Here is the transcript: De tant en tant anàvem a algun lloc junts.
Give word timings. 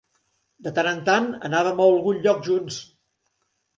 De 0.67 0.71
tant 0.77 0.87
en 0.93 1.03
tant 1.09 1.29
anàvem 1.49 1.83
a 1.83 1.85
algun 1.91 2.25
lloc 2.25 2.41
junts. 2.49 2.81